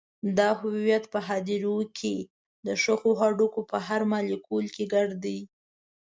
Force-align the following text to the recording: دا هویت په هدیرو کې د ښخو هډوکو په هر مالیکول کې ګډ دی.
دا 0.37 0.49
هویت 0.59 1.03
په 1.13 1.19
هدیرو 1.29 1.77
کې 1.97 2.15
د 2.65 2.67
ښخو 2.81 3.11
هډوکو 3.21 3.59
په 3.71 3.77
هر 3.87 4.01
مالیکول 4.11 4.65
کې 4.75 4.83
ګډ 4.93 5.09
دی. 5.23 5.39